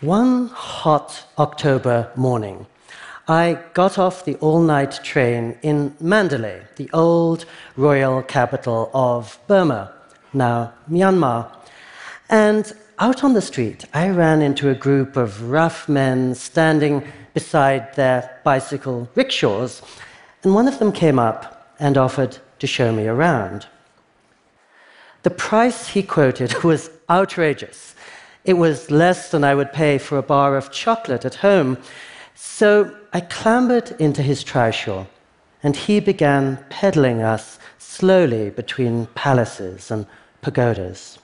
[0.00, 2.66] One hot October morning,
[3.28, 7.44] I got off the all night train in Mandalay, the old
[7.76, 9.92] royal capital of Burma,
[10.32, 11.54] now Myanmar.
[12.30, 17.94] And out on the street, I ran into a group of rough men standing beside
[17.94, 19.82] their bicycle rickshaws,
[20.42, 23.66] and one of them came up and offered to show me around.
[25.24, 27.94] The price he quoted was outrageous.
[28.44, 31.78] It was less than I would pay for a bar of chocolate at home.
[32.34, 35.06] So I clambered into his trishaw,
[35.62, 40.06] and he began pedaling us slowly between palaces and
[40.40, 41.18] pagodas.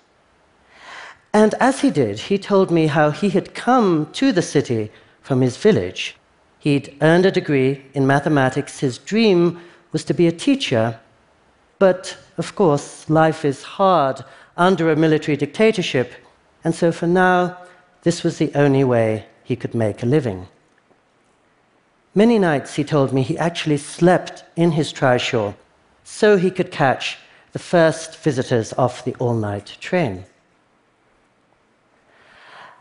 [1.33, 4.91] And as he did, he told me how he had come to the city
[5.23, 6.17] from his village.
[6.59, 8.81] He'd earned a degree in mathematics.
[8.81, 9.61] His dream
[9.93, 10.99] was to be a teacher.
[11.79, 14.25] But, of course, life is hard
[14.57, 16.13] under a military dictatorship,
[16.67, 17.57] and so for now,
[18.03, 20.49] this was the only way he could make a living.
[22.13, 25.55] Many nights, he told me, he actually slept in his trishaw
[26.03, 27.19] so he could catch
[27.53, 30.25] the first visitors off the all night train.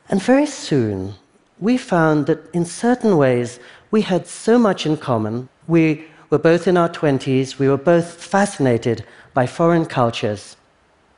[0.09, 1.13] And very soon,
[1.59, 3.59] we found that in certain ways
[3.91, 5.47] we had so much in common.
[5.67, 9.05] We were both in our 20s, we were both fascinated
[9.35, 10.57] by foreign cultures,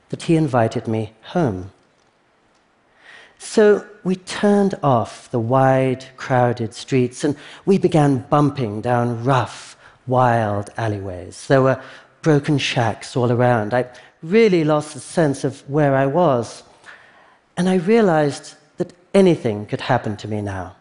[0.10, 1.72] that he invited me home.
[3.40, 7.36] So we turned off the wide, crowded streets and
[7.66, 11.48] we began bumping down rough, wild alleyways.
[11.48, 11.82] There were
[12.22, 13.74] broken shacks all around.
[13.74, 13.86] I
[14.24, 16.64] really lost the sense of where I was.
[17.56, 20.76] And I realized that anything could happen to me now.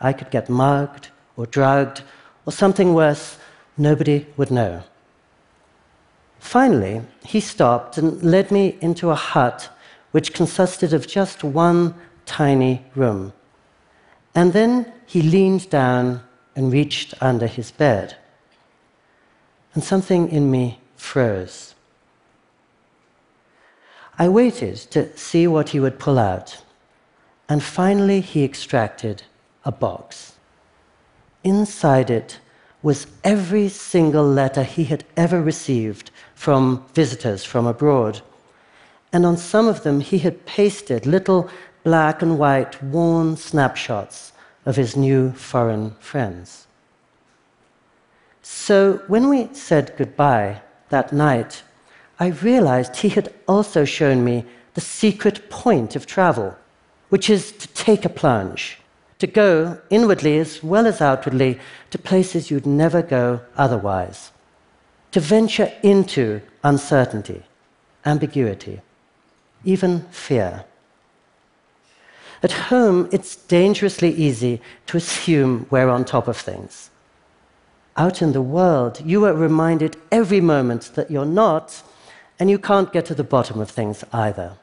[0.00, 2.02] I could get mugged or drugged
[2.44, 3.38] or something worse,
[3.76, 4.82] nobody would know.
[6.40, 9.70] Finally, he stopped and led me into a hut
[10.12, 13.32] which consisted of just one tiny room.
[14.34, 16.22] And then he leaned down
[16.54, 18.16] and reached under his bed.
[19.74, 21.74] And something in me froze.
[24.18, 26.62] I waited to see what he would pull out.
[27.48, 29.24] And finally, he extracted
[29.64, 30.34] a box.
[31.42, 32.38] Inside it
[32.82, 38.20] was every single letter he had ever received from visitors from abroad
[39.12, 41.48] and on some of them he had pasted little
[41.84, 44.32] black and white worn snapshots
[44.64, 46.66] of his new foreign friends.
[48.42, 51.62] So when we said goodbye that night,
[52.18, 56.56] I realized he had also shown me the secret point of travel,
[57.08, 58.78] which is to take a plunge,
[59.18, 61.58] to go inwardly as well as outwardly
[61.90, 64.32] to places you'd never go otherwise,
[65.10, 67.42] to venture into uncertainty,
[68.06, 68.80] ambiguity
[69.64, 70.64] even fear.
[72.42, 76.90] At home, it's dangerously easy to assume we're on top of things.
[77.96, 81.82] Out in the world, you are reminded every moment that you're not,
[82.38, 84.54] and you can't get to the bottom of things either.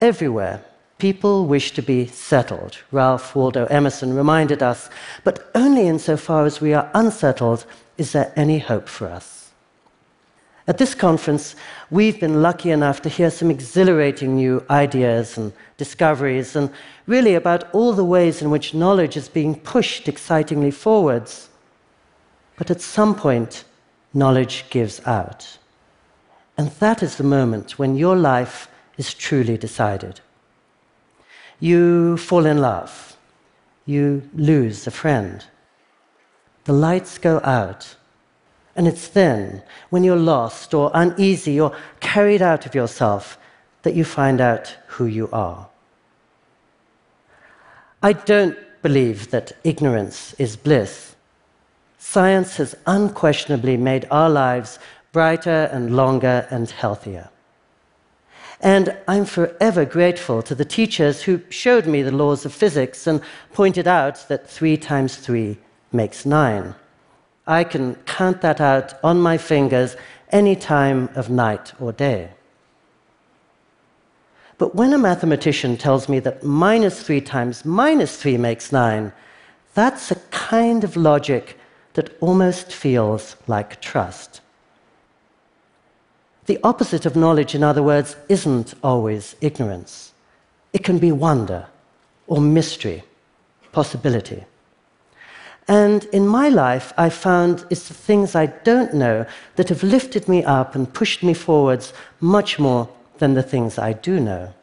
[0.00, 0.64] Everywhere,
[0.98, 4.88] people wish to be settled, Ralph Waldo Emerson reminded us,
[5.24, 7.66] but only insofar as we are unsettled
[7.98, 9.37] is there any hope for us.
[10.68, 11.56] At this conference,
[11.90, 16.68] we've been lucky enough to hear some exhilarating new ideas and discoveries, and
[17.06, 21.48] really about all the ways in which knowledge is being pushed excitingly forwards.
[22.58, 23.64] But at some point,
[24.12, 25.56] knowledge gives out.
[26.58, 28.68] And that is the moment when your life
[28.98, 30.20] is truly decided.
[31.60, 33.16] You fall in love.
[33.86, 35.46] You lose a friend.
[36.64, 37.96] The lights go out
[38.78, 43.36] and it's then, when you're lost or uneasy or carried out of yourself,
[43.82, 45.68] that you find out who you are.
[48.04, 51.16] I don't believe that ignorance is bliss.
[51.98, 54.78] Science has unquestionably made our lives
[55.10, 57.30] brighter and longer and healthier.
[58.60, 63.22] And I'm forever grateful to the teachers who showed me the laws of physics and
[63.52, 65.58] pointed out that three times three
[65.90, 66.76] makes nine.
[67.48, 69.96] I can count that out on my fingers
[70.30, 72.28] any time of night or day.
[74.58, 79.12] But when a mathematician tells me that minus 3 times minus 3 makes 9,
[79.74, 81.58] that's a kind of logic
[81.94, 84.40] that almost feels like trust.
[86.46, 90.12] The opposite of knowledge, in other words, isn't always ignorance.
[90.72, 91.66] It can be wonder
[92.26, 93.04] or mystery,
[93.72, 94.44] possibility.
[95.68, 99.26] And in my life, I found it's the things I don't know
[99.56, 102.88] that have lifted me up and pushed me forwards much more
[103.18, 104.54] than the things I do know.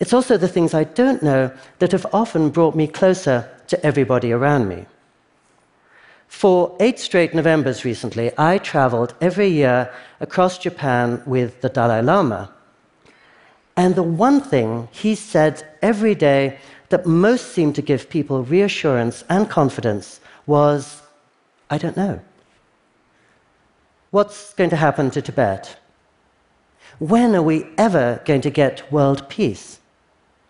[0.00, 1.50] It's also the things I don't know
[1.80, 4.86] that have often brought me closer to everybody around me.
[6.28, 12.52] For eight straight Novembers recently, I traveled every year across Japan with the Dalai Lama.
[13.76, 16.58] And the one thing he said every day
[16.88, 21.02] that most seemed to give people reassurance and confidence was
[21.70, 22.20] I don't know.
[24.10, 25.76] What's going to happen to Tibet?
[26.98, 29.80] When are we ever going to get world peace?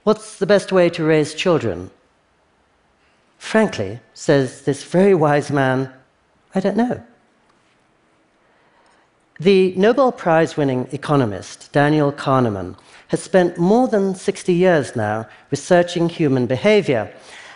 [0.05, 1.91] What's the best way to raise children?
[3.39, 5.93] Frankly, says this very wise man,
[6.55, 7.03] I don't know.
[9.41, 12.77] The Nobel Prize winning economist Daniel Kahneman
[13.07, 17.09] has spent more than 60 years now researching human behavior.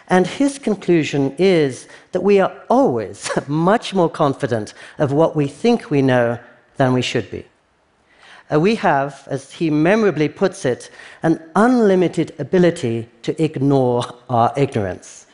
[0.07, 5.91] And his conclusion is that we are always much more confident of what we think
[5.91, 6.39] we know
[6.77, 7.45] than we should be.
[8.53, 10.89] Uh, we have, as he memorably puts it,
[11.25, 15.27] an unlimited ability to ignore our ignorance.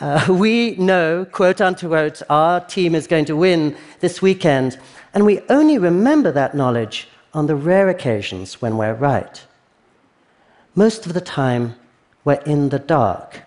[0.00, 4.78] Uh, we know, quote unquote, our team is going to win this weekend,
[5.12, 9.44] and we only remember that knowledge on the rare occasions when we're right.
[10.74, 11.74] Most of the time,
[12.24, 13.42] we're in the dark.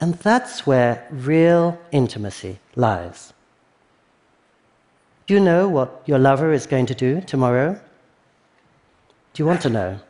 [0.00, 3.32] And that's where real intimacy lies.
[5.26, 7.80] Do you know what your lover is going to do tomorrow?
[9.32, 10.00] Do you want to know?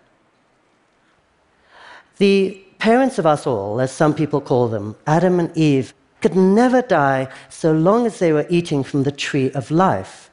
[2.18, 6.82] The parents of us all, as some people call them, Adam and Eve, could never
[6.82, 10.30] die so long as they were eating from the tree of life.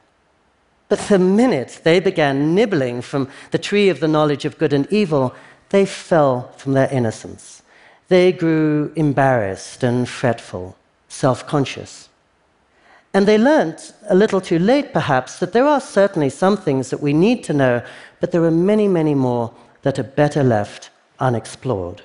[0.88, 4.90] But the minute they began nibbling from the tree of the knowledge of good and
[4.92, 5.34] evil,
[5.70, 7.62] they fell from their innocence.
[8.08, 10.76] They grew embarrassed and fretful,
[11.08, 12.08] self conscious.
[13.12, 17.00] And they learnt, a little too late perhaps, that there are certainly some things that
[17.00, 17.82] we need to know,
[18.20, 19.52] but there are many, many more
[19.82, 22.02] that are better left unexplored.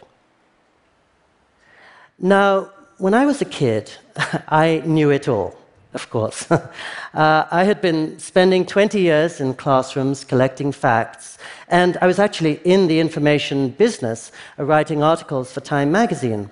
[2.23, 2.69] Now,
[2.99, 3.91] when I was a kid,
[4.47, 5.55] I knew it all,
[5.95, 6.51] of course.
[6.51, 6.67] uh,
[7.13, 12.85] I had been spending 20 years in classrooms collecting facts, and I was actually in
[12.85, 16.51] the information business, uh, writing articles for Time magazine.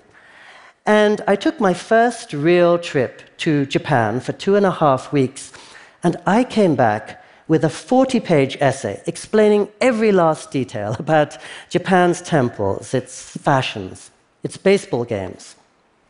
[0.88, 5.54] And I took my first real trip to Japan for two and a half weeks,
[6.02, 11.38] and I came back with a 40 page essay explaining every last detail about
[11.70, 14.10] Japan's temples, its fashions,
[14.42, 15.56] its baseball games,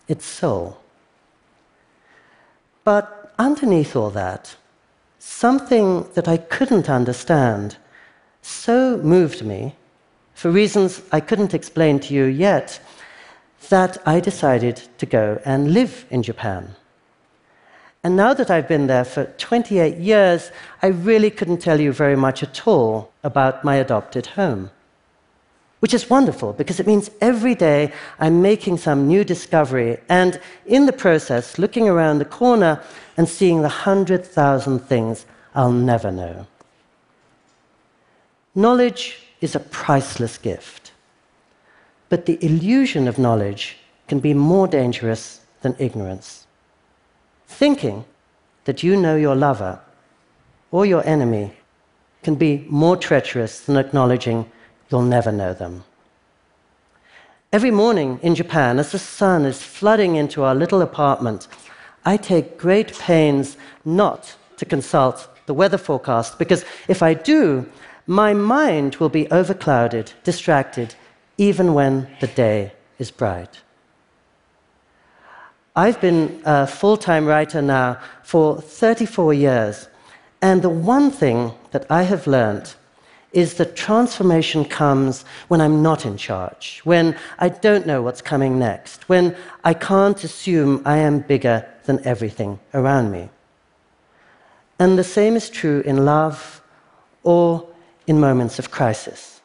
[0.10, 0.78] its soul.
[2.84, 4.58] But underneath all that,
[5.20, 7.78] something that I couldn't understand
[8.42, 9.76] so moved me,
[10.34, 12.80] for reasons I couldn't explain to you yet,
[13.70, 16.76] that I decided to go and live in Japan.
[18.04, 20.52] And now that I've been there for 28 years,
[20.82, 24.72] I really couldn't tell you very much at all about my adopted home
[25.80, 30.86] which is wonderful because it means every day I'm making some new discovery and in
[30.86, 32.82] the process looking around the corner
[33.18, 36.48] and seeing the hundred thousand things I'll never know.
[38.56, 40.92] Knowledge is a priceless gift,
[42.10, 43.78] but the illusion of knowledge
[44.08, 46.46] can be more dangerous than ignorance.
[47.48, 48.06] Thinking
[48.66, 49.80] that you know your lover
[50.72, 51.54] or your enemy
[52.22, 54.46] can be more treacherous than acknowledging
[54.90, 55.84] You'll never know them.
[57.52, 61.48] Every morning in Japan, as the sun is flooding into our little apartment,
[62.06, 67.68] I take great pains not to consult the weather forecast because if I do,
[68.06, 70.96] my mind will be overclouded, distracted,
[71.38, 73.62] even when the day is bright.
[75.76, 79.88] I've been a full time writer now for 34 years,
[80.42, 82.76] and the one thing that I have learned
[83.32, 88.58] is that transformation comes when I'm not in charge, when I don't know what's coming
[88.58, 93.30] next, when I can't assume I am bigger than everything around me.
[94.80, 96.62] And the same is true in love
[97.24, 97.68] or
[98.08, 99.42] in moments of crisis.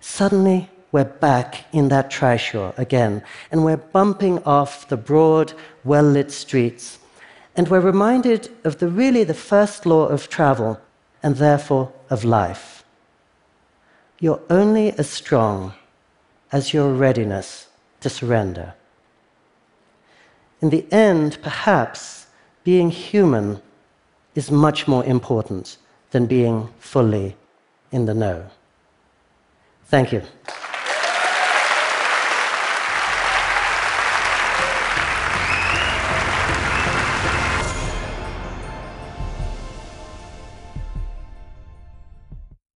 [0.00, 3.22] Suddenly, we're back in that trishaw again,
[3.52, 5.52] and we're bumping off the broad,
[5.84, 6.98] well lit streets,
[7.54, 10.80] and we're reminded of the really the first law of travel
[11.22, 12.84] and therefore of life.
[14.18, 15.74] You're only as strong
[16.52, 17.68] as your readiness
[18.00, 18.74] to surrender.
[20.60, 22.26] In the end, perhaps
[22.64, 23.62] being human
[24.34, 25.78] is much more important
[26.10, 27.36] than being fully
[27.92, 28.46] in the know.
[29.86, 30.22] Thank you.